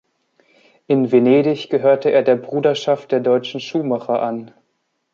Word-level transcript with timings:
In 0.87 1.11
Venedig 1.11 1.69
gehörte 1.69 2.09
er 2.09 2.23
der 2.23 2.35
Bruderschaft 2.35 3.11
der 3.11 3.19
deutschen 3.19 3.59
Schuhmacher 3.59 4.19
an. 4.19 4.51